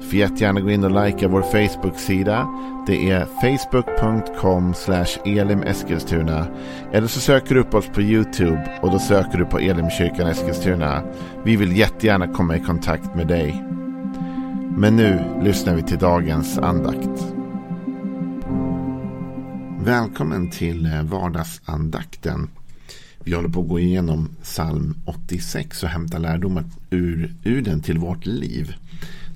Får 0.00 0.14
jättegärna 0.14 0.60
gå 0.60 0.70
in 0.70 0.84
och 0.84 1.04
likea 1.04 1.28
vår 1.28 1.42
Facebook-sida. 1.42 2.48
Det 2.86 3.10
är 3.10 3.26
facebook.com 3.40 4.74
elimeskilstuna. 5.24 6.46
Eller 6.92 7.06
så 7.06 7.20
söker 7.20 7.54
du 7.54 7.60
upp 7.60 7.74
oss 7.74 7.86
på 7.94 8.02
YouTube 8.02 8.78
och 8.82 8.90
då 8.90 8.98
söker 8.98 9.38
du 9.38 9.44
på 9.44 9.58
Elimkyrkan 9.58 10.26
Eskilstuna. 10.26 11.02
Vi 11.44 11.56
vill 11.56 11.76
jättegärna 11.76 12.28
komma 12.28 12.56
i 12.56 12.60
kontakt 12.60 13.14
med 13.14 13.26
dig. 13.26 13.64
Men 14.76 14.96
nu 14.96 15.24
lyssnar 15.42 15.74
vi 15.74 15.82
till 15.82 15.98
dagens 15.98 16.58
andakt. 16.58 17.34
Välkommen 19.84 20.50
till 20.50 20.86
eh, 20.86 21.02
vardagsandakten. 21.02 22.48
Vi 23.24 23.34
håller 23.34 23.48
på 23.48 23.60
att 23.60 23.68
gå 23.68 23.80
igenom 23.80 24.28
psalm 24.42 24.94
86 25.04 25.82
och 25.82 25.88
hämta 25.88 26.18
lärdomar 26.18 26.64
ur, 26.90 27.34
ur 27.44 27.62
den 27.62 27.82
till 27.82 27.98
vårt 27.98 28.26
liv. 28.26 28.74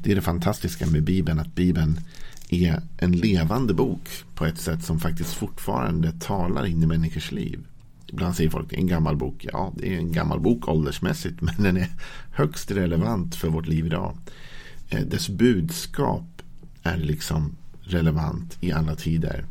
Det 0.02 0.10
är 0.10 0.14
det 0.14 0.22
fantastiska 0.22 0.86
med 0.86 1.02
Bibeln, 1.02 1.38
att 1.38 1.54
Bibeln 1.54 2.00
är 2.48 2.82
en 2.96 3.12
levande 3.12 3.74
bok 3.74 4.08
på 4.34 4.46
ett 4.46 4.58
sätt 4.58 4.84
som 4.84 5.00
faktiskt 5.00 5.34
fortfarande 5.34 6.12
talar 6.12 6.66
in 6.66 6.82
i 6.82 6.86
människors 6.86 7.32
liv. 7.32 7.66
Ibland 8.06 8.36
säger 8.36 8.50
folk 8.50 8.70
det 8.70 8.76
är 8.76 8.80
en 8.80 8.86
gammal 8.86 9.16
bok. 9.16 9.46
Ja, 9.52 9.72
det 9.76 9.94
är 9.94 9.98
en 9.98 10.12
gammal 10.12 10.40
bok 10.40 10.68
åldersmässigt, 10.68 11.40
men 11.40 11.54
den 11.58 11.76
är 11.76 11.88
högst 12.32 12.70
relevant 12.70 13.34
för 13.34 13.48
vårt 13.48 13.66
liv 13.66 13.86
idag. 13.86 14.16
Eh, 14.88 15.00
dess 15.00 15.28
budskap 15.28 16.42
är 16.82 16.96
liksom 16.96 17.56
relevant 17.80 18.56
i 18.60 18.72
alla 18.72 18.96
tider. 18.96 19.44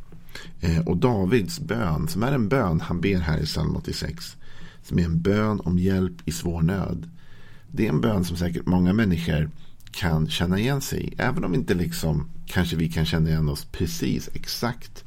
Eh, 0.62 0.80
och 0.80 0.98
Davids 0.98 1.60
bön, 1.60 2.08
som 2.08 2.24
är 2.24 2.32
en 2.32 2.50
bön 2.50 2.82
han 2.82 3.02
ber 3.02 3.18
här 3.18 3.40
i 3.40 3.46
psalm 3.46 3.76
86, 3.76 4.38
som 4.84 5.00
är 5.00 5.04
en 5.04 5.22
bön 5.22 5.60
om 5.60 5.80
hjälp 5.80 6.14
i 6.26 6.32
svår 6.32 6.62
nöd. 6.62 7.10
Det 7.72 7.86
är 7.86 7.90
en 7.90 8.02
bön 8.02 8.24
som 8.24 8.38
säkert 8.38 8.66
många 8.66 8.94
människor 8.94 9.50
kan 9.92 10.30
känna 10.30 10.60
igen 10.60 10.82
sig 10.82 11.04
i. 11.04 11.14
Även 11.18 11.44
om 11.44 11.54
inte 11.54 11.74
liksom 11.74 12.30
kanske 12.46 12.76
vi 12.76 12.90
kan 12.90 13.06
känna 13.06 13.30
igen 13.30 13.50
oss 13.50 13.66
precis 13.72 14.30
exakt 14.34 15.04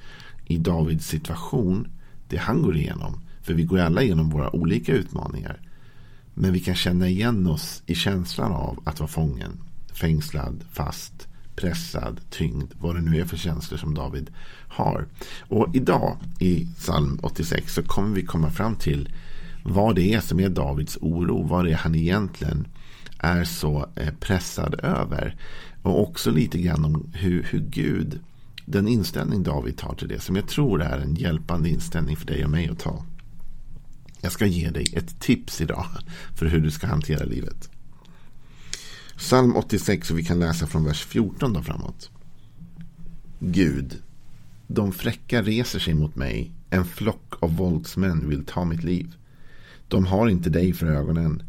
i 0.46 0.58
Davids 0.58 1.06
situation. 1.06 1.88
Det 2.28 2.36
han 2.36 2.62
går 2.62 2.76
igenom. 2.76 3.20
För 3.42 3.54
vi 3.54 3.64
går 3.64 3.78
alla 3.78 4.02
igenom 4.02 4.30
våra 4.30 4.56
olika 4.56 4.92
utmaningar. 4.92 5.60
Men 6.34 6.52
vi 6.52 6.60
kan 6.60 6.74
känna 6.74 7.08
igen 7.08 7.46
oss 7.46 7.82
i 7.86 7.94
känslan 7.94 8.52
av 8.52 8.82
att 8.84 9.00
vara 9.00 9.08
fången. 9.08 9.60
Fängslad, 9.92 10.64
fast, 10.72 11.28
pressad, 11.56 12.20
tyngd. 12.30 12.72
Vad 12.78 12.94
det 12.94 13.00
nu 13.00 13.20
är 13.20 13.24
för 13.24 13.36
känslor 13.36 13.78
som 13.78 13.94
David 13.94 14.30
har. 14.68 15.06
Och 15.40 15.74
idag 15.74 16.16
i 16.38 16.66
psalm 16.78 17.18
86 17.22 17.74
så 17.74 17.82
kommer 17.82 18.14
vi 18.14 18.22
komma 18.22 18.50
fram 18.50 18.76
till 18.76 19.08
vad 19.62 19.94
det 19.94 20.14
är 20.14 20.20
som 20.20 20.40
är 20.40 20.48
Davids 20.48 20.98
oro. 21.00 21.42
Vad 21.42 21.64
det 21.64 21.72
är 21.72 21.76
han 21.76 21.94
egentligen 21.94 22.66
är 23.24 23.44
så 23.44 23.88
eh, 23.96 24.14
pressad 24.20 24.74
över. 24.82 25.36
Och 25.82 26.02
också 26.02 26.30
lite 26.30 26.58
grann 26.58 26.84
om 26.84 27.10
hur, 27.14 27.42
hur 27.42 27.60
Gud, 27.60 28.20
den 28.64 28.88
inställning 28.88 29.42
David 29.42 29.76
tar 29.76 29.94
till 29.94 30.08
det, 30.08 30.20
som 30.20 30.36
jag 30.36 30.48
tror 30.48 30.82
är 30.82 30.98
en 30.98 31.14
hjälpande 31.14 31.68
inställning 31.68 32.16
för 32.16 32.26
dig 32.26 32.44
och 32.44 32.50
mig 32.50 32.68
att 32.68 32.78
ta. 32.78 33.04
Jag 34.20 34.32
ska 34.32 34.46
ge 34.46 34.70
dig 34.70 34.86
ett 34.92 35.20
tips 35.20 35.60
idag 35.60 35.86
för 36.34 36.46
hur 36.46 36.60
du 36.60 36.70
ska 36.70 36.86
hantera 36.86 37.24
livet. 37.24 37.70
Psalm 39.16 39.56
86 39.56 40.10
och 40.10 40.18
vi 40.18 40.24
kan 40.24 40.38
läsa 40.38 40.66
från 40.66 40.84
vers 40.84 41.04
14 41.04 41.52
då 41.52 41.62
framåt. 41.62 42.10
Gud, 43.40 44.02
de 44.66 44.92
fräcka 44.92 45.42
reser 45.42 45.78
sig 45.78 45.94
mot 45.94 46.16
mig. 46.16 46.52
En 46.70 46.84
flock 46.84 47.34
av 47.40 47.56
våldsmän 47.56 48.28
vill 48.28 48.44
ta 48.44 48.64
mitt 48.64 48.84
liv. 48.84 49.14
De 49.88 50.06
har 50.06 50.28
inte 50.28 50.50
dig 50.50 50.72
för 50.72 50.86
ögonen. 50.86 51.42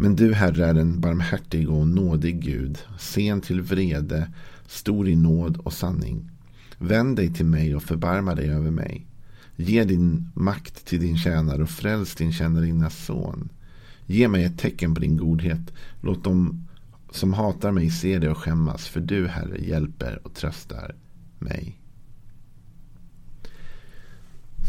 Men 0.00 0.16
du, 0.16 0.34
Herre, 0.34 0.66
är 0.66 0.74
en 0.74 1.00
barmhärtig 1.00 1.70
och 1.70 1.88
nådig 1.88 2.40
Gud, 2.42 2.78
sen 2.98 3.40
till 3.40 3.60
vrede, 3.60 4.28
stor 4.66 5.08
i 5.08 5.16
nåd 5.16 5.56
och 5.56 5.72
sanning. 5.72 6.30
Vänd 6.78 7.16
dig 7.16 7.32
till 7.32 7.46
mig 7.46 7.76
och 7.76 7.82
förbarma 7.82 8.34
dig 8.34 8.50
över 8.50 8.70
mig. 8.70 9.06
Ge 9.56 9.84
din 9.84 10.30
makt 10.34 10.86
till 10.86 11.00
din 11.00 11.18
tjänare 11.18 11.62
och 11.62 11.70
fräls 11.70 12.14
din 12.14 12.32
tjänarinnas 12.32 13.04
son. 13.04 13.48
Ge 14.06 14.28
mig 14.28 14.44
ett 14.44 14.58
tecken 14.58 14.94
på 14.94 15.00
din 15.00 15.16
godhet. 15.16 15.72
Låt 16.00 16.24
dem 16.24 16.68
som 17.10 17.32
hatar 17.32 17.72
mig 17.72 17.90
se 17.90 18.18
det 18.18 18.30
och 18.30 18.38
skämmas, 18.38 18.88
för 18.88 19.00
du, 19.00 19.26
Herre, 19.26 19.58
hjälper 19.58 20.20
och 20.24 20.34
tröstar 20.34 20.94
mig. 21.38 21.80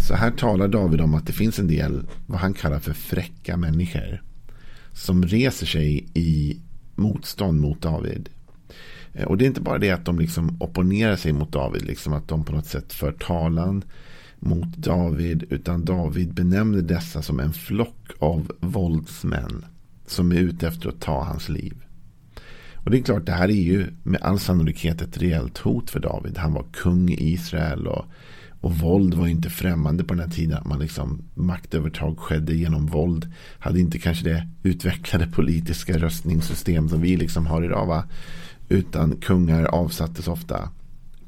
Så 0.08 0.16
här 0.16 0.32
talar 0.32 0.68
David 0.68 1.02
om 1.02 1.14
att 1.14 1.28
det 1.28 1.34
finns 1.34 1.60
en 1.60 1.68
del 1.68 2.08
vad 2.28 2.40
han 2.40 2.54
kallar 2.54 2.80
för 2.80 2.94
fräcka 2.94 3.58
människor 3.58 4.22
som 4.94 5.24
reser 5.24 5.66
sig 5.66 6.08
i 6.14 6.58
motstånd 6.96 7.62
mot 7.62 7.82
David. 7.82 8.30
Eh, 9.14 9.26
och 9.26 9.38
det 9.38 9.46
är 9.46 9.48
inte 9.48 9.62
bara 9.62 9.78
det 9.78 9.92
att 9.92 10.06
de 10.06 10.20
liksom 10.20 10.58
opponerar 10.62 11.16
sig 11.16 11.34
mot 11.34 11.52
David, 11.52 11.82
liksom 11.86 12.14
att 12.14 12.28
de 12.28 12.46
på 12.46 12.52
något 12.52 12.66
sätt 12.66 12.94
för 12.94 13.12
talan 13.12 13.84
mot 14.40 14.78
David, 14.78 15.44
utan 15.50 15.86
David 15.86 16.34
benämner 16.34 16.82
dessa 16.82 17.22
som 17.22 17.40
en 17.40 17.54
flock 17.54 18.12
av 18.20 18.52
våldsmän 18.60 19.66
som 20.06 20.32
är 20.32 20.36
ute 20.36 20.68
efter 20.68 20.90
att 20.90 21.02
ta 21.02 21.24
hans 21.24 21.50
liv. 21.50 21.74
Och 22.76 22.92
det 22.92 22.98
är 22.98 23.02
klart, 23.02 23.26
det 23.26 23.32
här 23.32 23.50
är 23.50 23.64
ju 23.64 23.88
med 24.04 24.22
all 24.22 24.40
sannolikhet 24.40 25.02
ett 25.02 25.18
reellt 25.18 25.58
hot 25.58 25.90
för 25.90 26.00
David. 26.00 26.38
Han 26.38 26.54
var 26.54 26.66
kung 26.74 27.10
i 27.10 27.32
Israel 27.34 27.88
och 27.88 28.06
och 28.62 28.75
våld 28.75 29.14
var 29.14 29.28
inte 29.28 29.50
främmande 29.50 30.03
på 30.03 30.14
den 30.14 30.24
här 30.24 30.36
tiden. 30.36 30.64
Man 30.66 30.80
liksom, 30.80 31.22
maktövertag 31.34 32.20
skedde 32.20 32.53
genom 32.53 32.86
våld. 32.86 33.34
Hade 33.59 33.80
inte 33.80 34.00
kanske 34.00 34.24
det 34.24 34.47
utvecklade 34.64 35.28
politiska 35.28 35.97
röstningssystem 35.97 36.90
som 36.90 37.02
vi 37.02 37.18
liksom 37.18 37.48
har 37.48 37.64
idag. 37.64 37.86
Va? 37.86 38.03
Utan 38.69 39.16
kungar 39.16 39.66
avsattes 39.66 40.28
ofta 40.28 40.69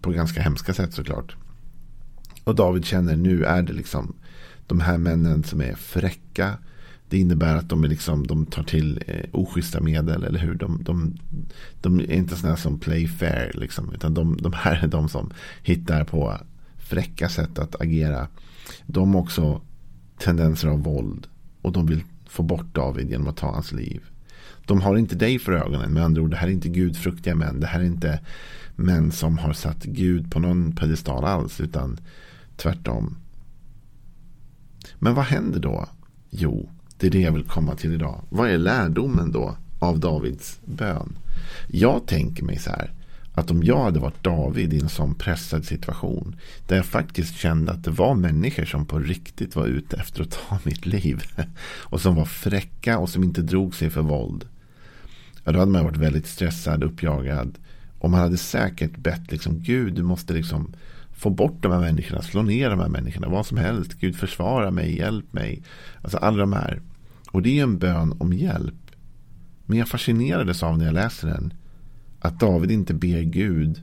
på 0.02 0.12
ganska 0.12 0.41
hemska 0.41 0.74
sätt 0.74 0.94
såklart. 0.94 1.36
Och 2.44 2.56
David 2.56 2.86
känner 2.86 3.16
nu 3.16 3.44
är 3.44 3.62
det 3.62 3.74
liksom 3.74 4.16
de 4.68 4.80
här 4.80 4.97
männen 4.97 5.44
som 5.44 5.62
är 5.62 5.75
fräcka. 5.75 6.58
Det 7.09 7.18
innebär 7.18 7.56
att 7.56 7.70
de, 7.70 7.84
är 7.84 7.88
liksom, 7.88 8.28
de 8.28 8.46
tar 8.46 8.64
till 8.64 9.03
eh, 9.08 9.30
oschyssta 9.31 9.81
medel, 9.81 10.24
eller 10.24 10.40
hur? 10.40 10.56
De, 10.56 10.84
de, 10.84 11.18
de 11.81 12.00
är 12.00 12.12
inte 12.12 12.36
sådana 12.36 12.58
som 12.58 12.80
play 12.80 13.08
fair, 13.08 13.52
liksom, 13.53 13.94
utan 13.94 14.14
de, 14.14 14.38
de 14.38 14.53
här 14.53 14.84
är 14.84 14.88
de 14.88 15.09
som 15.09 15.31
hittar 15.64 16.03
på 16.03 16.38
fräcka 16.91 17.29
sätt 17.29 17.59
att 17.59 17.81
agera. 17.81 18.28
De 18.85 19.13
har 19.13 19.22
också 19.22 19.62
tendenser 20.18 20.68
av 20.68 20.84
våld. 20.84 21.28
Och 21.62 21.72
de 21.72 21.85
vill 21.85 22.03
få 22.29 22.44
bort 22.44 22.75
David 22.75 23.09
genom 23.09 23.28
att 23.28 23.38
ta 23.38 23.52
hans 23.52 23.72
liv. 23.72 24.02
De 24.66 24.81
har 24.81 24.97
inte 24.97 25.16
dig 25.16 25.40
för 25.40 25.52
ögonen. 25.52 25.94
Med 25.94 26.03
andra 26.03 26.22
ord, 26.22 26.29
det 26.29 26.38
här 26.38 26.47
är 26.47 26.52
inte 26.52 26.69
gudfruktiga 26.69 27.35
män. 27.35 27.59
Det 27.59 27.68
här 27.68 27.79
är 27.79 27.85
inte 27.85 28.19
män 28.75 29.12
som 29.12 29.38
har 29.38 29.53
satt 29.53 29.84
Gud 29.84 30.31
på 30.31 30.40
någon 30.40 30.75
pedestal 30.75 31.25
alls. 31.25 31.62
Utan 31.62 32.00
tvärtom. 32.56 33.18
Men 35.00 35.16
vad 35.16 35.25
händer 35.25 35.59
då? 35.59 35.90
Jo, 36.29 36.69
det 36.97 37.08
är 37.08 37.12
det 37.12 37.22
jag 37.22 37.31
vill 37.31 37.44
komma 37.44 37.75
till 37.75 37.94
idag. 37.94 38.22
Vad 38.29 38.50
är 38.50 38.58
lärdomen 38.58 39.31
då 39.31 39.56
av 39.79 40.00
Davids 40.00 40.59
bön? 40.66 41.18
Jag 41.68 42.08
tänker 42.08 42.44
mig 42.44 42.59
så 42.59 42.69
här 42.69 42.91
att 43.34 43.52
om 43.52 43.64
jag 43.64 43.84
hade 43.84 44.00
varit 44.00 44.24
David 44.24 44.74
i 44.74 44.80
en 44.80 44.90
sån 44.90 45.16
pressad 45.16 45.66
situation. 45.66 46.36
Där 46.68 46.75
jag 46.75 46.86
faktiskt 46.86 47.35
kände 47.35 47.72
att 47.72 47.84
det 47.84 47.91
var 47.91 48.16
människor 48.16 48.66
som 48.66 48.85
på 48.85 49.00
riktigt 49.00 49.56
var 49.56 49.66
ute 49.66 49.97
efter 49.97 50.22
att 50.22 50.32
ta 50.32 50.59
mitt 50.64 50.85
liv. 50.85 51.23
Och 51.64 52.02
som 52.02 52.16
var 52.16 52.26
fräcka 52.26 52.97
och 52.97 53.09
som 53.09 53.23
inte 53.23 53.41
drog 53.41 53.76
sig 53.76 53.90
för 53.90 54.02
våld. 54.02 54.46
Ja, 55.44 55.52
då 55.52 55.59
hade 55.59 55.72
man 55.72 55.84
varit 55.84 55.97
väldigt 55.97 56.28
stressad, 56.28 56.84
uppjagad. 56.84 57.58
Och 58.00 58.09
man 58.09 58.20
hade 58.20 58.38
säkert 58.38 58.97
bett 58.97 59.32
liksom 59.32 59.59
Gud, 59.59 59.94
du 59.94 60.03
måste 60.03 60.34
liksom 60.34 60.73
få 61.11 61.29
bort 61.29 61.58
de 61.61 61.72
här 61.72 61.79
människorna, 61.79 62.22
slå 62.22 62.41
ner 62.41 62.70
de 62.70 62.79
här 62.79 62.90
människorna, 62.90 63.28
vad 63.28 63.46
som 63.46 63.58
helst. 63.58 63.94
Gud 63.94 64.16
försvara 64.16 64.72
mig, 64.72 64.97
hjälp 64.97 65.34
mig. 65.34 65.64
Alltså 66.02 66.17
alla 66.17 66.38
de 66.38 66.53
här. 66.53 66.82
Och 67.32 67.41
det 67.41 67.59
är 67.59 67.64
en 67.64 67.78
bön 67.78 68.16
om 68.20 68.34
hjälp. 68.34 68.91
Men 69.66 69.78
jag 69.78 69.88
fascinerades 69.88 70.64
av 70.64 70.78
när 70.78 70.85
jag 70.85 70.94
läser 70.94 71.28
den 71.28 71.53
att 72.22 72.40
David 72.40 72.72
inte 72.72 72.94
ber 72.94 73.22
Gud 73.22 73.82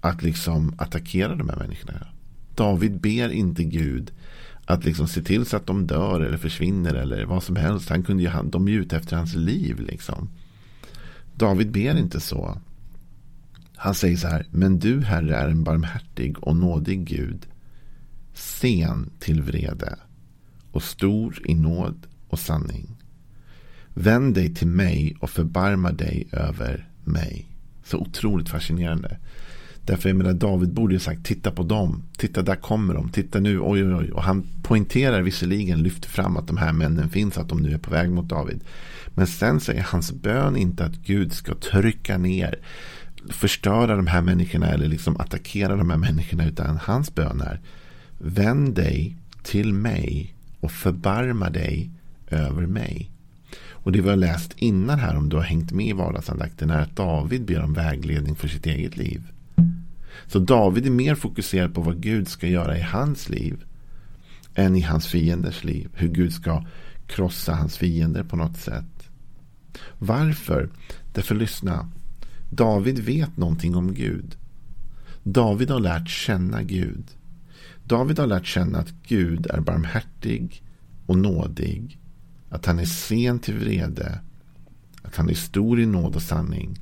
att 0.00 0.22
liksom 0.22 0.74
attackera 0.78 1.34
de 1.34 1.48
här 1.48 1.56
människorna. 1.56 2.06
David 2.54 3.00
ber 3.00 3.28
inte 3.28 3.64
Gud 3.64 4.12
att 4.64 4.84
liksom 4.84 5.08
se 5.08 5.22
till 5.22 5.46
så 5.46 5.56
att 5.56 5.66
de 5.66 5.86
dör 5.86 6.20
eller 6.20 6.38
försvinner 6.38 6.94
eller 6.94 7.24
vad 7.24 7.42
som 7.42 7.56
helst. 7.56 7.88
Han 7.88 8.02
kunde 8.02 8.22
ju, 8.22 8.30
de 8.44 8.68
är 8.68 8.72
ute 8.72 8.96
efter 8.96 9.16
hans 9.16 9.34
liv 9.34 9.80
liksom. 9.80 10.28
David 11.34 11.70
ber 11.70 11.98
inte 11.98 12.20
så. 12.20 12.58
Han 13.76 13.94
säger 13.94 14.16
så 14.16 14.28
här. 14.28 14.46
Men 14.50 14.78
du 14.78 15.00
Herre 15.00 15.36
är 15.36 15.48
en 15.48 15.64
barmhärtig 15.64 16.38
och 16.38 16.56
nådig 16.56 17.04
Gud. 17.04 17.46
Sen 18.34 19.10
till 19.18 19.42
vrede 19.42 19.98
och 20.72 20.82
stor 20.82 21.42
i 21.44 21.54
nåd 21.54 22.06
och 22.28 22.38
sanning. 22.38 22.96
Vänd 23.94 24.34
dig 24.34 24.54
till 24.54 24.66
mig 24.66 25.16
och 25.20 25.30
förbarma 25.30 25.92
dig 25.92 26.28
över 26.32 26.88
mig. 27.04 27.51
Så 27.84 27.98
otroligt 27.98 28.48
fascinerande. 28.48 29.16
Därför 29.84 30.08
jag 30.08 30.16
menar, 30.16 30.32
David 30.32 30.72
borde 30.72 30.94
ju 30.94 31.00
sagt 31.00 31.24
titta 31.24 31.50
på 31.50 31.62
dem. 31.62 32.02
Titta 32.16 32.42
där 32.42 32.56
kommer 32.56 32.94
de. 32.94 33.08
Titta 33.08 33.40
nu. 33.40 33.60
Oj 33.60 33.84
oj 33.84 33.94
oj. 33.94 34.10
Och 34.10 34.22
han 34.22 34.46
poängterar 34.62 35.22
visserligen, 35.22 35.82
lyfter 35.82 36.08
fram 36.08 36.36
att 36.36 36.46
de 36.46 36.56
här 36.56 36.72
männen 36.72 37.08
finns. 37.08 37.38
Att 37.38 37.48
de 37.48 37.58
nu 37.58 37.74
är 37.74 37.78
på 37.78 37.90
väg 37.90 38.10
mot 38.10 38.28
David. 38.28 38.64
Men 39.14 39.26
sen 39.26 39.60
säger 39.60 39.82
hans 39.82 40.12
bön 40.12 40.56
inte 40.56 40.84
att 40.84 40.94
Gud 40.94 41.32
ska 41.32 41.54
trycka 41.54 42.18
ner. 42.18 42.58
Förstöra 43.28 43.96
de 43.96 44.06
här 44.06 44.22
människorna. 44.22 44.66
Eller 44.66 44.86
liksom 44.88 45.16
attackera 45.16 45.76
de 45.76 45.90
här 45.90 45.98
människorna. 45.98 46.46
Utan 46.46 46.78
hans 46.82 47.14
bön 47.14 47.40
är. 47.40 47.60
Vänd 48.18 48.74
dig 48.74 49.16
till 49.42 49.72
mig. 49.72 50.34
Och 50.60 50.72
förbarma 50.72 51.50
dig 51.50 51.90
över 52.30 52.66
mig. 52.66 53.11
Och 53.82 53.92
det 53.92 54.00
vi 54.00 54.08
har 54.08 54.16
läst 54.16 54.52
innan 54.56 54.98
här 54.98 55.16
om 55.16 55.28
du 55.28 55.36
har 55.36 55.42
hängt 55.42 55.72
med 55.72 55.86
i 55.86 55.92
vardagsandakten 55.92 56.70
är 56.70 56.78
att 56.78 56.96
David 56.96 57.44
ber 57.44 57.62
om 57.62 57.72
vägledning 57.72 58.36
för 58.36 58.48
sitt 58.48 58.66
eget 58.66 58.96
liv. 58.96 59.22
Så 60.26 60.38
David 60.38 60.86
är 60.86 60.90
mer 60.90 61.14
fokuserad 61.14 61.74
på 61.74 61.80
vad 61.80 62.00
Gud 62.00 62.28
ska 62.28 62.46
göra 62.48 62.78
i 62.78 62.82
hans 62.82 63.28
liv 63.28 63.64
än 64.54 64.76
i 64.76 64.80
hans 64.80 65.06
fienders 65.06 65.64
liv. 65.64 65.88
Hur 65.94 66.08
Gud 66.08 66.32
ska 66.32 66.64
krossa 67.06 67.54
hans 67.54 67.76
fiender 67.76 68.22
på 68.22 68.36
något 68.36 68.56
sätt. 68.56 69.08
Varför? 69.98 70.70
Därför 71.12 71.34
lyssna. 71.34 71.90
David 72.50 72.98
vet 72.98 73.36
någonting 73.36 73.76
om 73.76 73.94
Gud. 73.94 74.36
David 75.22 75.70
har 75.70 75.80
lärt 75.80 76.08
känna 76.08 76.62
Gud. 76.62 77.04
David 77.84 78.18
har 78.18 78.26
lärt 78.26 78.46
känna 78.46 78.78
att 78.78 78.94
Gud 79.06 79.46
är 79.46 79.60
barmhärtig 79.60 80.62
och 81.06 81.18
nådig. 81.18 81.98
Att 82.52 82.66
han 82.66 82.78
är 82.78 82.84
sen 82.84 83.38
till 83.38 83.58
vrede. 83.58 84.20
Att 85.02 85.16
han 85.16 85.30
är 85.30 85.34
stor 85.34 85.80
i 85.80 85.86
nåd 85.86 86.16
och 86.16 86.22
sanning. 86.22 86.78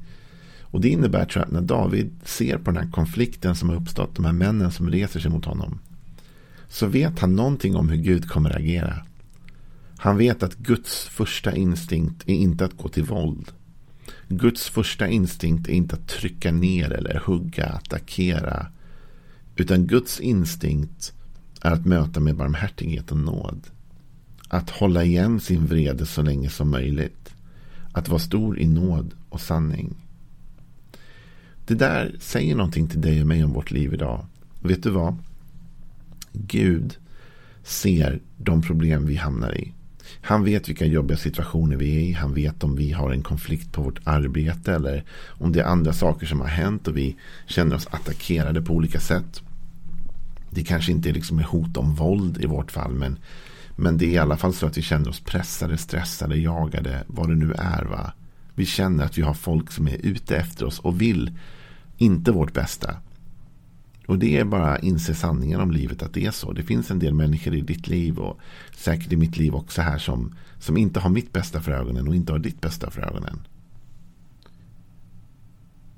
Och 0.61 0.81
det 0.81 0.89
innebär 0.89 1.25
tror 1.25 1.41
jag 1.41 1.47
att 1.47 1.53
när 1.53 1.61
David 1.61 2.11
ser 2.25 2.59
på 2.59 2.71
den 2.71 2.85
här 2.85 2.91
konflikten 2.91 3.57
som 3.57 3.69
har 3.69 3.77
uppstått, 3.77 4.17
de 4.17 4.25
här 4.25 4.33
männen 4.33 4.73
som 4.73 4.91
reser 4.91 5.21
sig 5.21 5.31
mot 5.31 5.45
honom. 5.45 5.79
Så 6.69 6.87
vet 6.87 7.19
han 7.19 7.37
någonting 7.37 7.77
om 7.77 7.89
hur 7.89 7.97
Gud 7.97 8.29
kommer 8.29 8.51
att 8.51 8.57
agera. 8.57 9.07
Han 9.99 10.17
vet 10.17 10.43
att 10.43 10.57
Guds 10.57 11.05
första 11.05 11.57
instinkt 11.57 12.29
är 12.29 12.35
inte 12.35 12.65
att 12.65 12.77
gå 12.77 12.89
till 12.89 13.05
våld. 13.05 13.53
Guds 14.29 14.69
första 14.69 15.09
instinkt 15.09 15.69
är 15.69 15.73
inte 15.73 15.97
att 15.97 16.09
trycka 16.09 16.53
ner 16.53 16.93
eller 16.93 17.23
hugga, 17.25 17.67
attackera. 17.67 18.67
Utan 19.57 19.87
Guds 19.87 20.21
instinkt 20.21 21.13
är 21.61 21.73
att 21.73 21.87
möta 21.87 22.21
med 22.21 22.37
barmhärtighet 22.37 23.13
och 23.13 23.19
nåd. 23.19 23.67
Att 24.53 24.71
hålla 24.71 25.05
igen 25.05 25.41
sin 25.41 25.67
vrede 25.67 26.07
så 26.07 26.23
länge 26.23 26.51
som 26.51 26.71
möjligt. 26.71 27.35
Att 27.93 28.09
vara 28.09 28.19
stor 28.19 28.59
i 28.59 28.67
nåd 28.67 29.15
och 29.29 29.41
sanning. 29.41 29.95
Det 31.67 31.75
där 31.75 32.17
säger 32.21 32.55
någonting 32.55 32.89
till 32.89 33.01
dig 33.01 33.21
och 33.21 33.27
mig 33.27 33.45
om 33.45 33.53
vårt 33.53 33.71
liv 33.71 33.95
idag. 33.95 34.27
Vet 34.61 34.83
du 34.83 34.91
vad? 34.91 35.17
Gud 36.33 36.97
ser 37.63 38.21
de 38.37 38.63
problem 38.63 39.07
vi 39.07 39.17
hamnar 39.17 39.59
i. 39.59 39.73
Han 40.21 40.45
vet 40.45 40.69
vilka 40.69 40.87
jobbiga 40.87 41.19
situationer 41.19 41.77
vi 41.77 41.97
är 41.97 42.01
i. 42.01 42.13
Han 42.13 42.35
vet 42.35 42.65
om 42.65 42.77
vi 42.77 42.93
har 42.93 43.11
en 43.11 43.23
konflikt 43.23 43.73
på 43.73 43.83
vårt 43.83 44.01
arbete 44.05 44.75
eller 44.75 45.05
om 45.29 45.53
det 45.53 45.61
är 45.61 45.65
andra 45.65 45.93
saker 45.93 46.27
som 46.27 46.41
har 46.41 46.49
hänt 46.49 46.89
och 46.89 46.97
vi 46.97 47.17
känner 47.47 47.77
oss 47.77 47.89
attackerade 47.91 48.63
på 48.63 48.73
olika 48.73 49.01
sätt. 49.01 49.43
Det 50.51 50.65
kanske 50.65 50.93
inte 50.93 51.09
är 51.09 51.13
liksom 51.13 51.39
ett 51.39 51.47
hot 51.47 51.77
om 51.77 51.95
våld 51.95 52.45
i 52.45 52.47
vårt 52.47 52.73
fall 52.73 52.93
men, 52.93 53.19
men 53.81 53.99
det 53.99 54.07
är 54.07 54.11
i 54.11 54.19
alla 54.19 54.37
fall 54.37 54.55
så 54.55 54.67
att 54.67 54.79
vi 54.79 54.83
känner 54.83 55.09
oss 55.09 55.21
pressade, 55.21 55.79
stressade, 55.79 56.37
jagade, 56.37 57.05
vad 57.07 57.29
det 57.29 57.35
nu 57.35 57.53
är. 57.53 57.85
va. 57.85 58.13
Vi 58.55 58.67
känner 58.67 59.05
att 59.05 59.19
vi 59.19 59.23
har 59.23 59.35
folk 59.35 59.71
som 59.71 59.89
är 59.89 59.97
ute 60.07 60.37
efter 60.37 60.67
oss 60.67 60.79
och 60.79 61.01
vill 61.01 61.39
inte 61.97 62.33
vårt 62.33 62.53
bästa. 62.53 62.97
Och 64.07 64.19
det 64.19 64.39
är 64.39 64.45
bara 64.45 64.75
att 64.75 64.83
inse 64.83 65.15
sanningen 65.15 65.61
om 65.61 65.71
livet 65.71 66.03
att 66.03 66.15
det 66.15 66.27
är 66.27 66.31
så. 66.31 66.53
Det 66.53 66.63
finns 66.63 66.91
en 66.91 66.99
del 66.99 67.15
människor 67.15 67.55
i 67.55 67.61
ditt 67.61 67.89
liv 67.89 68.19
och 68.19 68.39
säkert 68.77 69.13
i 69.13 69.17
mitt 69.17 69.37
liv 69.37 69.55
också 69.55 69.83
här 69.83 69.99
som, 69.99 70.35
som 70.59 70.77
inte 70.77 71.01
har 71.01 71.11
mitt 71.11 71.33
bästa 71.33 71.61
för 71.61 71.73
ögonen 71.73 72.09
och 72.09 72.15
inte 72.15 72.33
har 72.33 72.39
ditt 72.39 72.61
bästa 72.61 72.91
för 72.91 73.03
ögonen. 73.03 73.47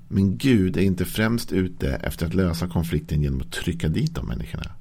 Men 0.07 0.37
Gud 0.37 0.77
är 0.77 0.81
inte 0.81 1.05
främst 1.05 1.51
ute 1.51 1.95
efter 1.95 2.25
att 2.25 2.33
lösa 2.33 2.67
konflikten 2.67 3.21
genom 3.21 3.41
att 3.41 3.51
trycka 3.51 3.87
dit 3.87 4.15
de 4.15 4.27
människorna. 4.27 4.71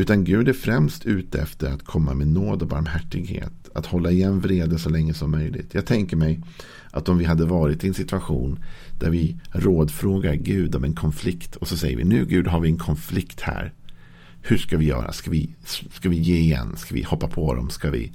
Utan 0.00 0.24
Gud 0.24 0.48
är 0.48 0.52
främst 0.52 1.06
ute 1.06 1.40
efter 1.40 1.72
att 1.72 1.84
komma 1.84 2.14
med 2.14 2.28
nåd 2.28 2.62
och 2.62 2.68
barmhärtighet. 2.68 3.52
Att 3.74 3.86
hålla 3.86 4.10
igen 4.10 4.40
vrede 4.40 4.78
så 4.78 4.90
länge 4.90 5.14
som 5.14 5.30
möjligt. 5.30 5.74
Jag 5.74 5.86
tänker 5.86 6.16
mig 6.16 6.40
att 6.90 7.08
om 7.08 7.18
vi 7.18 7.24
hade 7.24 7.44
varit 7.44 7.84
i 7.84 7.88
en 7.88 7.94
situation 7.94 8.64
där 8.98 9.10
vi 9.10 9.36
rådfrågar 9.52 10.34
Gud 10.34 10.74
om 10.74 10.84
en 10.84 10.94
konflikt. 10.94 11.56
Och 11.56 11.68
så 11.68 11.76
säger 11.76 11.96
vi 11.96 12.04
nu 12.04 12.26
Gud 12.26 12.46
har 12.46 12.60
vi 12.60 12.68
en 12.68 12.78
konflikt 12.78 13.40
här. 13.40 13.72
Hur 14.42 14.58
ska 14.58 14.76
vi 14.76 14.84
göra? 14.84 15.12
Ska 15.12 15.30
vi, 15.30 15.54
ska 15.92 16.08
vi 16.08 16.16
ge 16.16 16.36
igen? 16.36 16.76
Ska 16.76 16.94
vi 16.94 17.02
hoppa 17.02 17.28
på 17.28 17.54
dem? 17.54 17.70
Ska 17.70 17.90
vi? 17.90 18.12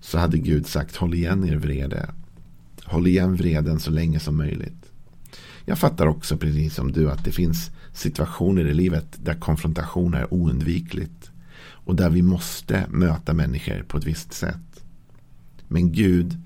Så 0.00 0.18
hade 0.18 0.38
Gud 0.38 0.66
sagt 0.66 0.96
håll 0.96 1.14
igen 1.14 1.44
er 1.44 1.56
vrede. 1.56 2.10
Håll 2.84 3.06
igen 3.06 3.36
vreden 3.36 3.80
så 3.80 3.90
länge 3.90 4.20
som 4.20 4.36
möjligt. 4.36 4.87
Jag 5.68 5.78
fattar 5.78 6.06
också 6.06 6.36
precis 6.36 6.74
som 6.74 6.92
du 6.92 7.10
att 7.10 7.24
det 7.24 7.32
finns 7.32 7.70
situationer 7.92 8.64
i 8.64 8.74
livet 8.74 9.18
där 9.22 9.34
konfrontation 9.34 10.14
är 10.14 10.34
oundvikligt. 10.34 11.30
Och 11.60 11.94
där 11.94 12.10
vi 12.10 12.22
måste 12.22 12.86
möta 12.88 13.34
människor 13.34 13.82
på 13.88 13.98
ett 13.98 14.04
visst 14.04 14.32
sätt. 14.32 14.84
Men 15.68 15.92
Gud, 15.92 16.36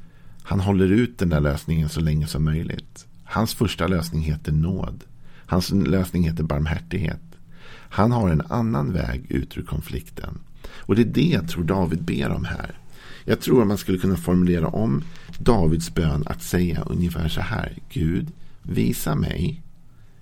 han 0.43 0.61
håller 0.61 0.87
ut 0.87 1.19
den 1.19 1.29
där 1.29 1.41
lösningen 1.41 1.89
så 1.89 2.01
länge 2.01 2.27
som 2.27 2.45
möjligt. 2.45 3.07
Hans 3.25 3.55
första 3.55 3.87
lösning 3.87 4.23
heter 4.23 4.53
nåd. 4.53 5.05
Hans 5.47 5.71
lösning 5.71 6.25
heter 6.25 6.45
barmhärtighet. 6.45 7.23
Han 7.71 8.13
har 8.13 8.29
en 8.29 8.43
annan 8.49 8.93
väg 8.93 9.27
ut 9.29 9.59
ur 9.59 9.63
konflikten. 9.63 10.39
Och 10.69 10.95
det 10.97 11.03
är 11.03 11.07
det 11.07 11.29
jag 11.29 11.49
tror 11.49 11.65
David 11.65 12.03
ber 12.03 12.31
om 12.31 12.45
här. 12.45 12.79
Jag 13.25 13.41
tror 13.41 13.63
att 13.63 13.69
man 13.69 13.79
skulle 13.79 13.99
kunna 13.99 14.17
formulera 14.17 14.69
om 14.69 15.03
Davids 15.39 15.95
bön 15.95 16.23
att 16.27 16.43
säga 16.43 16.83
ungefär 16.83 17.29
så 17.29 17.41
här. 17.41 17.79
Gud, 17.93 18.29
visa 18.63 19.15
mig 19.15 19.63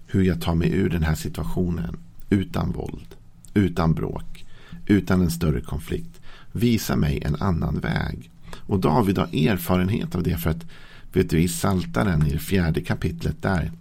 hur 0.07 0.23
jag 0.23 0.41
tar 0.41 0.55
mig 0.55 0.73
ur 0.73 0.89
den 0.89 1.03
här 1.03 1.15
situationen 1.15 1.97
utan 2.31 2.73
våld, 2.73 3.15
utan 3.55 3.95
bråk, 3.95 4.45
utan 4.87 5.21
en 5.23 5.31
större 5.31 5.61
konflikt. 5.61 6.21
Visa 6.53 6.97
mig 6.97 7.23
en 7.25 7.37
annan 7.37 7.79
väg. 7.79 8.31
Och 8.57 8.81
David 8.81 9.19
har 9.19 9.27
erfarenhet 9.27 10.15
av 10.15 10.23
det 10.23 10.37
för 10.37 10.51
att 10.51 10.67
vet 11.13 11.31
du, 11.31 11.41
i 11.41 11.49
Saltaren 11.49 12.27
i 12.27 12.33
det 12.33 12.39
fjärde 12.39 12.81
kapitlet 12.81 13.43
där, 13.43 13.73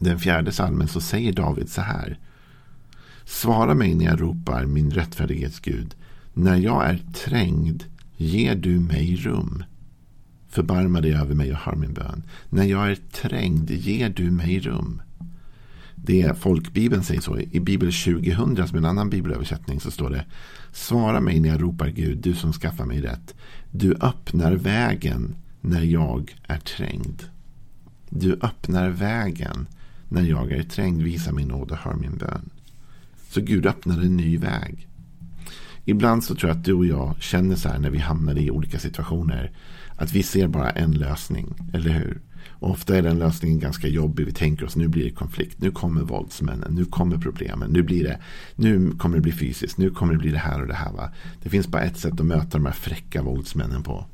den 0.00 0.18
fjärde 0.18 0.52
salmen 0.52 0.88
så 0.88 1.00
säger 1.00 1.32
David 1.32 1.68
så 1.68 1.80
här. 1.80 2.18
Svara 3.24 3.74
mig 3.74 3.94
när 3.94 4.04
jag 4.04 4.20
ropar 4.20 4.66
min 4.66 4.90
rättfärdighetsgud. 4.90 5.94
När 6.34 6.56
jag 6.56 6.84
är 6.84 7.00
trängd 7.24 7.84
ger 8.16 8.54
du 8.54 8.80
mig 8.80 9.16
rum. 9.16 9.64
Förbarma 10.52 11.00
dig 11.00 11.14
över 11.14 11.34
mig 11.34 11.52
och 11.52 11.58
hör 11.58 11.76
min 11.76 11.92
bön. 11.92 12.22
När 12.48 12.64
jag 12.64 12.90
är 12.90 12.98
trängd 13.12 13.70
ger 13.70 14.08
du 14.08 14.30
mig 14.30 14.60
rum. 14.60 15.02
Det 15.94 16.22
är 16.22 16.34
folkbibeln 16.34 17.04
säger 17.04 17.20
så. 17.20 17.38
I 17.38 17.60
Bibel 17.60 17.92
2000 17.92 18.68
som 18.68 18.78
en 18.78 18.84
annan 18.84 19.10
bibelöversättning 19.10 19.80
så 19.80 19.90
står 19.90 20.10
det. 20.10 20.24
Svara 20.72 21.20
mig 21.20 21.40
när 21.40 21.48
jag 21.48 21.62
ropar 21.62 21.88
Gud, 21.88 22.18
du 22.18 22.34
som 22.34 22.52
skaffar 22.52 22.84
mig 22.84 23.00
rätt. 23.00 23.34
Du 23.70 23.94
öppnar 23.94 24.52
vägen 24.52 25.34
när 25.60 25.82
jag 25.82 26.36
är 26.42 26.58
trängd. 26.58 27.22
Du 28.08 28.32
öppnar 28.32 28.88
vägen 28.88 29.66
när 30.08 30.22
jag 30.22 30.52
är 30.52 30.62
trängd. 30.62 31.02
Visa 31.02 31.32
min 31.32 31.48
nåd 31.48 31.70
och 31.70 31.76
hör 31.76 31.94
min 31.94 32.16
bön. 32.16 32.50
Så 33.30 33.40
Gud 33.40 33.66
öppnar 33.66 33.98
en 33.98 34.16
ny 34.16 34.38
väg. 34.38 34.88
Ibland 35.84 36.24
så 36.24 36.34
tror 36.34 36.50
jag 36.50 36.58
att 36.58 36.64
du 36.64 36.72
och 36.72 36.86
jag 36.86 37.14
känner 37.22 37.56
så 37.56 37.68
här 37.68 37.78
när 37.78 37.90
vi 37.90 37.98
hamnar 37.98 38.38
i 38.38 38.50
olika 38.50 38.78
situationer. 38.78 39.50
Att 39.96 40.12
vi 40.12 40.22
ser 40.22 40.48
bara 40.48 40.70
en 40.70 40.92
lösning, 40.92 41.54
eller 41.72 41.90
hur? 41.90 42.20
Och 42.62 42.70
ofta 42.70 42.96
är 42.96 43.02
den 43.02 43.18
lösningen 43.18 43.58
ganska 43.58 43.88
jobbig. 43.88 44.26
Vi 44.26 44.32
tänker 44.32 44.66
oss 44.66 44.76
nu 44.76 44.88
blir 44.88 45.04
det 45.04 45.10
konflikt. 45.10 45.60
Nu 45.60 45.70
kommer 45.70 46.00
våldsmännen. 46.00 46.74
Nu 46.74 46.84
kommer 46.84 47.18
problemen. 47.18 47.70
Nu, 47.70 47.82
blir 47.82 48.04
det, 48.04 48.18
nu 48.56 48.90
kommer 48.90 49.16
det 49.16 49.22
bli 49.22 49.32
fysiskt. 49.32 49.78
Nu 49.78 49.90
kommer 49.90 50.12
det 50.12 50.18
bli 50.18 50.30
det 50.30 50.38
här 50.38 50.60
och 50.60 50.66
det 50.66 50.74
här. 50.74 50.92
Va? 50.92 51.12
Det 51.42 51.48
finns 51.48 51.68
bara 51.68 51.82
ett 51.82 51.98
sätt 51.98 52.20
att 52.20 52.26
möta 52.26 52.58
de 52.58 52.66
här 52.66 52.72
fräcka 52.72 53.22
våldsmännen 53.22 53.82
på. 53.82 54.06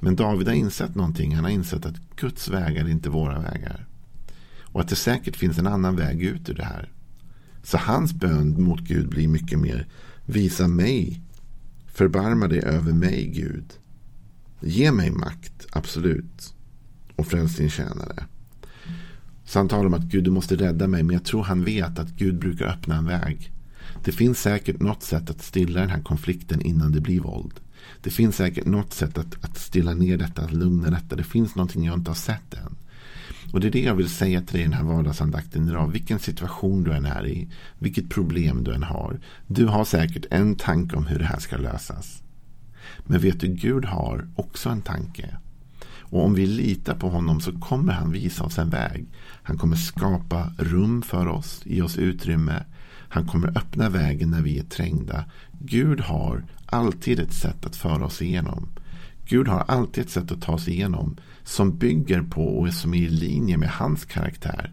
Men 0.00 0.16
David 0.16 0.48
har 0.48 0.54
insett 0.54 0.94
någonting. 0.94 1.34
Han 1.34 1.44
har 1.44 1.50
insett 1.50 1.86
att 1.86 2.16
Guds 2.16 2.48
vägar 2.48 2.84
är 2.84 2.88
inte 2.88 3.10
våra 3.10 3.38
vägar. 3.38 3.86
Och 4.62 4.80
att 4.80 4.88
det 4.88 4.96
säkert 4.96 5.36
finns 5.36 5.58
en 5.58 5.66
annan 5.66 5.96
väg 5.96 6.22
ut 6.22 6.48
ur 6.48 6.54
det 6.54 6.64
här. 6.64 6.88
Så 7.62 7.78
hans 7.78 8.12
bön 8.12 8.62
mot 8.62 8.80
Gud 8.80 9.08
blir 9.08 9.28
mycket 9.28 9.58
mer. 9.58 9.86
Visa 10.26 10.68
mig. 10.68 11.20
Förbarma 11.86 12.48
dig 12.48 12.62
över 12.62 12.92
mig 12.92 13.26
Gud. 13.26 13.64
Ge 14.60 14.92
mig 14.92 15.10
makt, 15.10 15.66
absolut. 15.72 16.54
Och 17.16 17.26
fräls 17.26 17.56
din 17.56 17.70
tjänare. 17.70 18.26
Så 19.44 19.58
han 19.58 19.68
talar 19.68 19.86
om 19.86 19.94
att 19.94 20.02
Gud 20.02 20.24
du 20.24 20.30
måste 20.30 20.56
rädda 20.56 20.86
mig. 20.86 21.02
Men 21.02 21.14
jag 21.14 21.24
tror 21.24 21.42
han 21.42 21.64
vet 21.64 21.98
att 21.98 22.10
Gud 22.10 22.38
brukar 22.38 22.66
öppna 22.66 22.96
en 22.96 23.06
väg. 23.06 23.52
Det 24.04 24.12
finns 24.12 24.40
säkert 24.40 24.80
något 24.80 25.02
sätt 25.02 25.30
att 25.30 25.42
stilla 25.42 25.80
den 25.80 25.90
här 25.90 26.02
konflikten 26.02 26.60
innan 26.60 26.92
det 26.92 27.00
blir 27.00 27.20
våld. 27.20 27.60
Det 28.02 28.10
finns 28.10 28.36
säkert 28.36 28.66
något 28.66 28.92
sätt 28.92 29.18
att, 29.18 29.44
att 29.44 29.58
stilla 29.58 29.94
ner 29.94 30.18
detta, 30.18 30.42
att 30.42 30.52
lugna 30.52 30.90
detta. 30.90 31.16
Det 31.16 31.24
finns 31.24 31.54
någonting 31.54 31.84
jag 31.84 31.98
inte 31.98 32.10
har 32.10 32.16
sett 32.16 32.54
än. 32.54 32.76
Och 33.52 33.60
det 33.60 33.66
är 33.66 33.70
det 33.70 33.82
jag 33.82 33.94
vill 33.94 34.10
säga 34.10 34.40
till 34.40 34.52
dig 34.52 34.60
i 34.60 34.64
den 34.64 34.72
här 34.72 34.84
vardagsandakten 34.84 35.68
idag. 35.68 35.92
Vilken 35.92 36.18
situation 36.18 36.84
du 36.84 36.92
än 36.92 37.06
är 37.06 37.26
i. 37.26 37.48
Vilket 37.78 38.10
problem 38.10 38.64
du 38.64 38.74
än 38.74 38.82
har. 38.82 39.20
Du 39.46 39.66
har 39.66 39.84
säkert 39.84 40.26
en 40.30 40.56
tanke 40.56 40.96
om 40.96 41.06
hur 41.06 41.18
det 41.18 41.24
här 41.24 41.38
ska 41.38 41.56
lösas. 41.56 42.22
Men 43.04 43.20
vet 43.20 43.40
du, 43.40 43.48
Gud 43.48 43.84
har 43.84 44.28
också 44.36 44.68
en 44.68 44.82
tanke. 44.82 45.36
Och 46.12 46.24
om 46.24 46.34
vi 46.34 46.46
litar 46.46 46.94
på 46.94 47.08
honom 47.08 47.40
så 47.40 47.52
kommer 47.52 47.92
han 47.92 48.12
visa 48.12 48.44
oss 48.44 48.58
en 48.58 48.70
väg. 48.70 49.06
Han 49.42 49.58
kommer 49.58 49.76
skapa 49.76 50.52
rum 50.58 51.02
för 51.02 51.26
oss, 51.26 51.62
ge 51.64 51.82
oss 51.82 51.96
utrymme. 51.96 52.64
Han 53.08 53.26
kommer 53.26 53.58
öppna 53.58 53.88
vägen 53.88 54.30
när 54.30 54.42
vi 54.42 54.58
är 54.58 54.64
trängda. 54.64 55.24
Gud 55.60 56.00
har 56.00 56.44
alltid 56.66 57.20
ett 57.20 57.32
sätt 57.32 57.66
att 57.66 57.76
föra 57.76 58.04
oss 58.04 58.22
igenom. 58.22 58.68
Gud 59.26 59.48
har 59.48 59.60
alltid 59.60 60.04
ett 60.04 60.10
sätt 60.10 60.32
att 60.32 60.42
ta 60.42 60.58
sig 60.58 60.74
igenom 60.74 61.16
som 61.44 61.78
bygger 61.78 62.22
på 62.22 62.58
och 62.58 62.74
som 62.74 62.94
är 62.94 62.98
i 62.98 63.08
linje 63.08 63.56
med 63.56 63.68
hans 63.68 64.04
karaktär. 64.04 64.72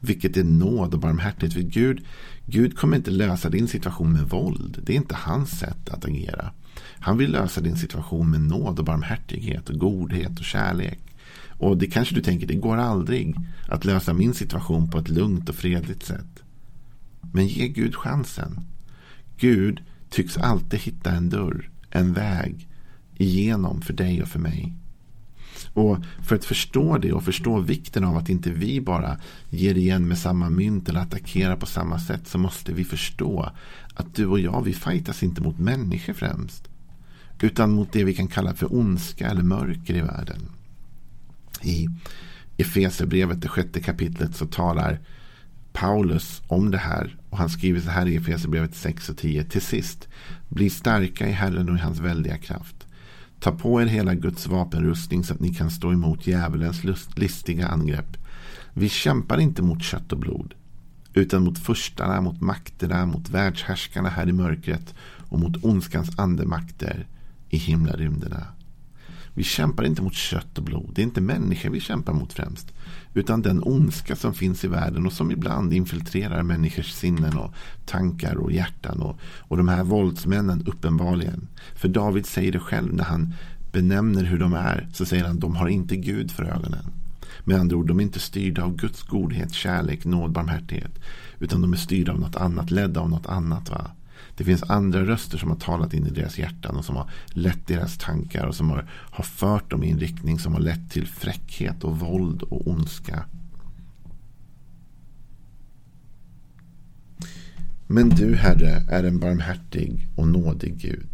Vilket 0.00 0.36
är 0.36 0.44
nåd 0.44 0.94
och 0.94 1.00
barmhärtighet. 1.00 1.54
För 1.54 1.60
Gud, 1.60 2.04
Gud 2.46 2.78
kommer 2.78 2.96
inte 2.96 3.10
lösa 3.10 3.50
din 3.50 3.68
situation 3.68 4.12
med 4.12 4.28
våld. 4.28 4.78
Det 4.82 4.92
är 4.92 4.96
inte 4.96 5.14
hans 5.14 5.58
sätt 5.58 5.88
att 5.88 6.04
agera. 6.04 6.50
Han 7.00 7.18
vill 7.18 7.32
lösa 7.32 7.60
din 7.60 7.76
situation 7.76 8.30
med 8.30 8.40
nåd 8.40 8.78
och 8.78 8.84
barmhärtighet 8.84 9.70
och 9.70 9.78
godhet 9.78 10.38
och 10.38 10.44
kärlek. 10.44 11.00
Och 11.58 11.76
det 11.76 11.86
kanske 11.86 12.14
du 12.14 12.20
tänker, 12.20 12.46
det 12.46 12.54
går 12.54 12.76
aldrig 12.76 13.36
att 13.68 13.84
lösa 13.84 14.12
min 14.12 14.34
situation 14.34 14.90
på 14.90 14.98
ett 14.98 15.08
lugnt 15.08 15.48
och 15.48 15.54
fredligt 15.54 16.06
sätt. 16.06 16.42
Men 17.32 17.46
ge 17.46 17.68
Gud 17.68 17.96
chansen. 17.96 18.60
Gud 19.36 19.80
tycks 20.10 20.36
alltid 20.36 20.80
hitta 20.80 21.10
en 21.10 21.30
dörr, 21.30 21.70
en 21.90 22.12
väg 22.12 22.68
igenom 23.16 23.82
för 23.82 23.92
dig 23.92 24.22
och 24.22 24.28
för 24.28 24.38
mig. 24.38 24.74
Och 25.78 25.98
för 26.22 26.36
att 26.36 26.44
förstå 26.44 26.98
det 26.98 27.12
och 27.12 27.24
förstå 27.24 27.60
vikten 27.60 28.04
av 28.04 28.16
att 28.16 28.28
inte 28.28 28.50
vi 28.50 28.80
bara 28.80 29.16
ger 29.50 29.74
igen 29.74 30.08
med 30.08 30.18
samma 30.18 30.50
mynt 30.50 30.88
eller 30.88 31.00
attackerar 31.00 31.56
på 31.56 31.66
samma 31.66 31.98
sätt 31.98 32.28
så 32.28 32.38
måste 32.38 32.72
vi 32.72 32.84
förstå 32.84 33.52
att 33.94 34.14
du 34.14 34.26
och 34.26 34.40
jag, 34.40 34.62
vi 34.62 34.74
fightas 34.74 35.22
inte 35.22 35.42
mot 35.42 35.58
människor 35.58 36.12
främst. 36.12 36.68
Utan 37.40 37.70
mot 37.70 37.92
det 37.92 38.04
vi 38.04 38.14
kan 38.14 38.28
kalla 38.28 38.54
för 38.54 38.74
ondska 38.74 39.28
eller 39.30 39.42
mörker 39.42 39.96
i 39.96 40.00
världen. 40.00 40.42
I 41.62 41.88
Efesierbrevet, 42.56 43.42
det 43.42 43.48
sjätte 43.48 43.80
kapitlet, 43.80 44.36
så 44.36 44.46
talar 44.46 44.98
Paulus 45.72 46.42
om 46.46 46.70
det 46.70 46.78
här. 46.78 47.16
Och 47.30 47.38
han 47.38 47.48
skriver 47.48 47.80
så 47.80 47.90
här 47.90 48.06
i 48.06 48.16
Efesierbrevet 48.16 48.74
6 48.74 49.08
och 49.08 49.16
10. 49.16 49.44
Till 49.44 49.62
sist, 49.62 50.08
bli 50.48 50.70
starka 50.70 51.28
i 51.28 51.32
Herren 51.32 51.68
och 51.68 51.76
i 51.76 51.80
hans 51.80 52.00
väldiga 52.00 52.38
kraft. 52.38 52.77
Ta 53.40 53.52
på 53.52 53.80
er 53.82 53.86
hela 53.86 54.14
Guds 54.14 54.46
vapenrustning 54.46 55.24
så 55.24 55.34
att 55.34 55.40
ni 55.40 55.54
kan 55.54 55.70
stå 55.70 55.92
emot 55.92 56.26
djävulens 56.26 56.84
listiga 57.16 57.66
angrepp. 57.68 58.16
Vi 58.72 58.88
kämpar 58.88 59.38
inte 59.40 59.62
mot 59.62 59.82
kött 59.82 60.12
och 60.12 60.18
blod. 60.18 60.54
Utan 61.14 61.44
mot 61.44 61.58
förstarna, 61.58 62.20
mot 62.20 62.40
makterna, 62.40 63.06
mot 63.06 63.30
världshärskarna 63.30 64.08
här 64.08 64.28
i 64.28 64.32
mörkret 64.32 64.94
och 65.28 65.40
mot 65.40 65.64
ondskans 65.64 66.18
andemakter 66.18 67.06
i 67.48 67.56
himlarymderna. 67.56 68.46
Vi 69.38 69.44
kämpar 69.44 69.84
inte 69.84 70.02
mot 70.02 70.14
kött 70.14 70.58
och 70.58 70.64
blod. 70.64 70.90
Det 70.94 71.02
är 71.02 71.04
inte 71.04 71.20
människor 71.20 71.70
vi 71.70 71.80
kämpar 71.80 72.12
mot 72.12 72.32
främst. 72.32 72.72
Utan 73.14 73.42
den 73.42 73.62
ondska 73.62 74.16
som 74.16 74.34
finns 74.34 74.64
i 74.64 74.68
världen 74.68 75.06
och 75.06 75.12
som 75.12 75.30
ibland 75.30 75.72
infiltrerar 75.72 76.42
människors 76.42 76.92
sinnen 76.92 77.36
och 77.36 77.54
tankar 77.86 78.34
och 78.34 78.52
hjärtan. 78.52 79.02
Och, 79.02 79.18
och 79.38 79.56
de 79.56 79.68
här 79.68 79.84
våldsmännen 79.84 80.66
uppenbarligen. 80.66 81.48
För 81.74 81.88
David 81.88 82.26
säger 82.26 82.52
det 82.52 82.58
själv 82.58 82.94
när 82.94 83.04
han 83.04 83.34
benämner 83.72 84.24
hur 84.24 84.38
de 84.38 84.52
är. 84.52 84.88
Så 84.92 85.06
säger 85.06 85.24
han 85.24 85.38
de 85.38 85.56
har 85.56 85.68
inte 85.68 85.96
Gud 85.96 86.30
för 86.30 86.44
ögonen. 86.44 86.84
Med 87.44 87.60
andra 87.60 87.76
ord, 87.76 87.86
de 87.86 87.98
är 87.98 88.04
inte 88.04 88.20
styrda 88.20 88.62
av 88.62 88.76
Guds 88.76 89.02
godhet, 89.02 89.52
kärlek, 89.52 90.04
nåd, 90.04 90.32
barmhärtighet. 90.32 90.98
Utan 91.38 91.60
de 91.60 91.72
är 91.72 91.76
styrda 91.76 92.12
av 92.12 92.20
något 92.20 92.36
annat, 92.36 92.70
ledda 92.70 93.00
av 93.00 93.10
något 93.10 93.26
annat. 93.26 93.70
va 93.70 93.90
det 94.36 94.44
finns 94.44 94.62
andra 94.62 95.04
röster 95.04 95.38
som 95.38 95.50
har 95.50 95.56
talat 95.56 95.94
in 95.94 96.06
i 96.06 96.10
deras 96.10 96.38
hjärtan 96.38 96.76
och 96.76 96.84
som 96.84 96.96
har 96.96 97.10
lett 97.26 97.66
deras 97.66 97.98
tankar 97.98 98.46
och 98.46 98.54
som 98.54 98.70
har, 98.70 98.88
har 98.90 99.24
fört 99.24 99.70
dem 99.70 99.84
i 99.84 99.90
en 99.90 99.98
riktning 99.98 100.38
som 100.38 100.52
har 100.52 100.60
lett 100.60 100.90
till 100.90 101.06
fräckhet 101.06 101.84
och 101.84 101.98
våld 101.98 102.42
och 102.42 102.68
ondska. 102.68 103.24
Men 107.86 108.08
du, 108.08 108.34
Herre, 108.34 108.84
är 108.90 109.04
en 109.04 109.18
barmhärtig 109.18 110.08
och 110.16 110.28
nådig 110.28 110.78
Gud. 110.78 111.08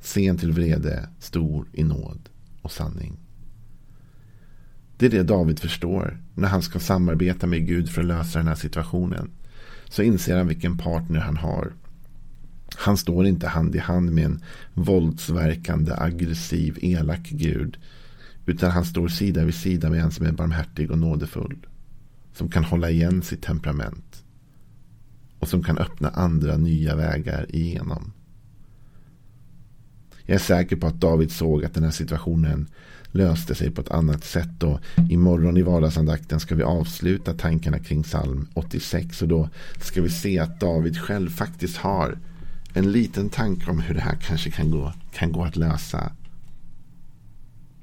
Sen 0.00 0.38
till 0.38 0.52
vrede, 0.52 1.08
stor 1.18 1.66
i 1.72 1.84
nåd 1.84 2.28
och 2.62 2.72
sanning. 2.72 3.16
Det 4.96 5.06
är 5.06 5.10
det 5.10 5.22
David 5.22 5.58
förstår 5.58 6.20
när 6.34 6.48
han 6.48 6.62
ska 6.62 6.78
samarbeta 6.78 7.46
med 7.46 7.66
Gud 7.66 7.90
för 7.90 8.00
att 8.00 8.06
lösa 8.06 8.38
den 8.38 8.48
här 8.48 8.54
situationen. 8.54 9.30
Så 9.90 10.02
inser 10.02 10.36
han 10.36 10.48
vilken 10.48 10.78
partner 10.78 11.20
han 11.20 11.36
har. 11.36 11.72
Han 12.76 12.96
står 12.96 13.26
inte 13.26 13.48
hand 13.48 13.74
i 13.74 13.78
hand 13.78 14.12
med 14.12 14.24
en 14.24 14.42
våldsverkande, 14.74 15.94
aggressiv, 15.98 16.78
elak 16.82 17.28
Gud. 17.30 17.76
Utan 18.46 18.70
han 18.70 18.84
står 18.84 19.08
sida 19.08 19.44
vid 19.44 19.54
sida 19.54 19.90
med 19.90 20.00
en 20.00 20.10
som 20.10 20.26
är 20.26 20.32
barmhärtig 20.32 20.90
och 20.90 20.98
nådefull. 20.98 21.66
Som 22.32 22.48
kan 22.48 22.64
hålla 22.64 22.90
igen 22.90 23.22
sitt 23.22 23.42
temperament. 23.42 24.24
Och 25.38 25.48
som 25.48 25.62
kan 25.62 25.78
öppna 25.78 26.08
andra 26.08 26.56
nya 26.56 26.96
vägar 26.96 27.46
igenom. 27.56 28.12
Jag 30.30 30.34
är 30.34 30.44
säker 30.44 30.76
på 30.76 30.86
att 30.86 31.00
David 31.00 31.32
såg 31.32 31.64
att 31.64 31.74
den 31.74 31.84
här 31.84 31.90
situationen 31.90 32.66
löste 33.12 33.54
sig 33.54 33.70
på 33.70 33.80
ett 33.80 33.90
annat 33.90 34.24
sätt. 34.24 34.62
Och 34.62 34.80
imorgon 35.08 35.56
i 35.56 35.62
vardagsandakten 35.62 36.40
ska 36.40 36.54
vi 36.54 36.62
avsluta 36.62 37.34
tankarna 37.34 37.78
kring 37.78 38.02
psalm 38.02 38.48
86. 38.54 39.22
Och 39.22 39.28
då 39.28 39.48
ska 39.80 40.02
vi 40.02 40.10
se 40.10 40.38
att 40.38 40.60
David 40.60 40.98
själv 40.98 41.30
faktiskt 41.30 41.76
har 41.76 42.18
en 42.74 42.92
liten 42.92 43.28
tanke 43.28 43.70
om 43.70 43.80
hur 43.80 43.94
det 43.94 44.00
här 44.00 44.16
kanske 44.16 44.50
kan 44.50 44.70
gå, 44.70 44.92
kan 45.12 45.32
gå 45.32 45.44
att 45.44 45.56
lösa. 45.56 46.12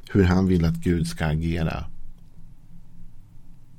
Hur 0.09 0.23
han 0.23 0.47
vill 0.47 0.65
att 0.65 0.77
Gud 0.77 1.07
ska 1.07 1.25
agera. 1.25 1.85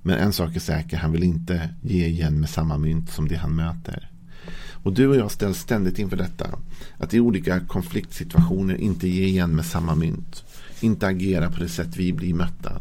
Men 0.03 0.19
en 0.19 0.33
sak 0.33 0.57
är 0.57 0.61
säker, 0.61 0.97
han 0.97 1.13
vill 1.13 1.25
inte 1.25 1.75
ge 1.83 2.07
igen 2.07 2.41
med 2.41 2.51
samma 2.51 2.79
mynt 2.79 3.11
som 3.11 3.29
det 3.29 3.37
han 3.37 3.57
möter. 3.57 4.08
Och 4.83 4.93
du 4.93 5.07
och 5.07 5.17
jag 5.17 5.31
ställs 5.31 5.59
ständigt 5.59 5.99
inför 5.99 6.17
detta. 6.17 6.47
Att 6.99 7.15
i 7.15 7.21
olika 7.21 7.61
konfliktsituationer 7.61 8.75
inte 8.75 9.09
ge 9.09 9.25
igen 9.25 9.57
med 9.57 9.67
samma 9.67 9.95
mynt. 9.95 10.45
Inte 10.81 11.07
agera 11.07 11.51
på 11.51 11.61
det 11.61 11.69
sätt 11.69 11.97
vi 11.97 12.13
blir 12.13 12.35
mötta. 12.35 12.81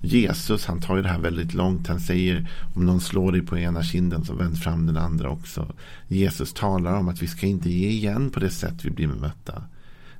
Jesus 0.00 0.66
han 0.66 0.80
tar 0.80 0.96
ju 0.96 1.02
det 1.02 1.08
här 1.08 1.18
väldigt 1.18 1.54
långt. 1.54 1.86
Han 1.86 2.00
säger 2.00 2.50
om 2.74 2.86
någon 2.86 3.00
slår 3.00 3.32
dig 3.32 3.42
på 3.42 3.58
ena 3.58 3.82
kinden 3.82 4.24
så 4.24 4.34
vänd 4.34 4.58
fram 4.58 4.86
den 4.86 4.96
andra 4.96 5.30
också. 5.30 5.74
Jesus 6.08 6.52
talar 6.52 6.98
om 6.98 7.08
att 7.08 7.22
vi 7.22 7.26
ska 7.26 7.46
inte 7.46 7.70
ge 7.70 7.88
igen 7.88 8.30
på 8.30 8.40
det 8.40 8.50
sätt 8.50 8.84
vi 8.84 8.90
blir 8.90 9.06
bemötta. 9.06 9.62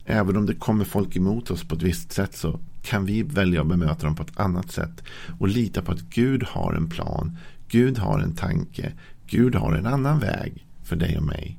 Även 0.05 0.37
om 0.37 0.47
det 0.47 0.55
kommer 0.55 0.85
folk 0.85 1.17
emot 1.17 1.51
oss 1.51 1.65
på 1.65 1.75
ett 1.75 1.83
visst 1.83 2.13
sätt 2.13 2.37
så 2.37 2.61
kan 2.83 3.05
vi 3.05 3.23
välja 3.23 3.61
att 3.61 3.69
bemöta 3.69 4.07
dem 4.07 4.17
på 4.17 4.23
ett 4.23 4.41
annat 4.41 4.71
sätt. 4.71 5.03
Och 5.39 5.49
lita 5.49 5.83
på 5.83 5.93
att 5.93 6.01
Gud 6.01 6.43
har 6.43 6.75
en 6.75 6.89
plan. 6.89 7.37
Gud 7.69 7.99
har 7.99 8.21
en 8.21 8.35
tanke. 8.35 8.93
Gud 9.27 9.55
har 9.55 9.75
en 9.75 9.87
annan 9.87 10.19
väg 10.19 10.67
för 10.87 10.97
dig 10.97 11.17
och 11.17 11.23
mig. 11.23 11.59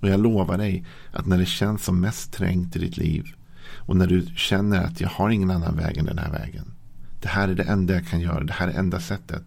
Och 0.00 0.08
jag 0.08 0.20
lovar 0.20 0.58
dig 0.58 0.84
att 1.12 1.26
när 1.26 1.38
det 1.38 1.46
känns 1.46 1.84
som 1.84 2.00
mest 2.00 2.32
trängt 2.32 2.76
i 2.76 2.78
ditt 2.78 2.96
liv 2.96 3.24
och 3.68 3.96
när 3.96 4.06
du 4.06 4.26
känner 4.36 4.84
att 4.84 5.00
jag 5.00 5.08
har 5.08 5.30
ingen 5.30 5.50
annan 5.50 5.76
väg 5.76 5.96
än 5.96 6.04
den 6.04 6.18
här 6.18 6.32
vägen. 6.32 6.72
Det 7.20 7.28
här 7.28 7.48
är 7.48 7.54
det 7.54 7.62
enda 7.62 7.94
jag 7.94 8.06
kan 8.06 8.20
göra. 8.20 8.44
Det 8.44 8.52
här 8.52 8.68
är 8.68 8.78
enda 8.78 9.00
sättet. 9.00 9.44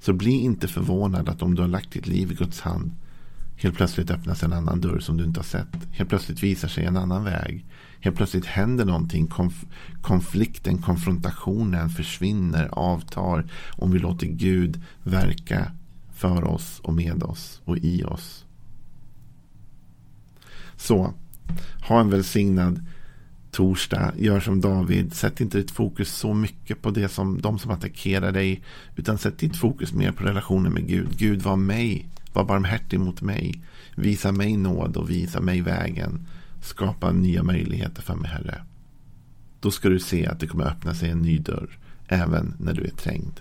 Så 0.00 0.12
bli 0.12 0.30
inte 0.30 0.68
förvånad 0.68 1.28
att 1.28 1.42
om 1.42 1.54
du 1.54 1.62
har 1.62 1.68
lagt 1.68 1.92
ditt 1.92 2.06
liv 2.06 2.32
i 2.32 2.34
Guds 2.34 2.60
hand. 2.60 2.92
Helt 3.56 3.76
plötsligt 3.76 4.10
öppnas 4.10 4.42
en 4.42 4.52
annan 4.52 4.80
dörr 4.80 4.98
som 4.98 5.16
du 5.16 5.24
inte 5.24 5.40
har 5.40 5.44
sett. 5.44 5.76
Helt 5.92 6.10
plötsligt 6.10 6.42
visar 6.42 6.68
sig 6.68 6.84
en 6.84 6.96
annan 6.96 7.24
väg. 7.24 7.66
Helt 8.00 8.16
plötsligt 8.16 8.46
händer 8.46 8.84
någonting. 8.84 9.26
Konf 9.26 9.64
konflikten, 10.02 10.78
konfrontationen 10.78 11.88
försvinner, 11.88 12.68
avtar. 12.72 13.46
Om 13.70 13.90
vi 13.90 13.98
låter 13.98 14.26
Gud 14.26 14.82
verka 15.02 15.72
för 16.20 16.44
oss 16.44 16.80
och 16.82 16.94
med 16.94 17.22
oss 17.22 17.60
och 17.64 17.78
i 17.78 18.04
oss. 18.04 18.44
Så, 20.76 21.14
ha 21.88 22.00
en 22.00 22.10
välsignad 22.10 22.86
torsdag, 23.50 24.12
gör 24.16 24.40
som 24.40 24.60
David. 24.60 25.14
Sätt 25.14 25.40
inte 25.40 25.58
ditt 25.58 25.70
fokus 25.70 26.12
så 26.12 26.34
mycket 26.34 26.82
på 26.82 26.90
det 26.90 27.08
som 27.08 27.40
de 27.40 27.58
som 27.58 27.70
attackerar 27.70 28.32
dig. 28.32 28.62
Utan 28.96 29.18
sätt 29.18 29.38
ditt 29.38 29.56
fokus 29.56 29.92
mer 29.92 30.12
på 30.12 30.24
relationen 30.24 30.72
med 30.72 30.88
Gud. 30.88 31.08
Gud 31.18 31.42
var 31.42 31.56
mig, 31.56 32.08
var 32.32 32.44
barmhärtig 32.44 33.00
mot 33.00 33.22
mig. 33.22 33.62
Visa 33.96 34.32
mig 34.32 34.56
nåd 34.56 34.96
och 34.96 35.10
visa 35.10 35.40
mig 35.40 35.60
vägen. 35.60 36.26
Skapa 36.62 37.12
nya 37.12 37.42
möjligheter 37.42 38.02
för 38.02 38.14
mig, 38.14 38.30
Herre. 38.30 38.62
Då 39.60 39.70
ska 39.70 39.88
du 39.88 40.00
se 40.00 40.26
att 40.26 40.40
det 40.40 40.46
kommer 40.46 40.64
öppna 40.64 40.94
sig 40.94 41.10
en 41.10 41.22
ny 41.22 41.38
dörr. 41.38 41.78
Även 42.08 42.54
när 42.58 42.72
du 42.72 42.84
är 42.84 42.90
trängd. 42.90 43.40